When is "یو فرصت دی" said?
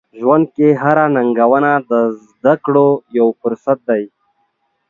3.17-4.03